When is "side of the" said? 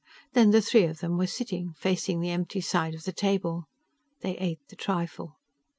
2.59-3.13